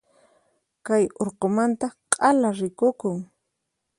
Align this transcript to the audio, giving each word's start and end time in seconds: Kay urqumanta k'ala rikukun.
Kay 0.85 1.03
urqumanta 1.23 1.87
k'ala 2.11 2.49
rikukun. 2.59 3.17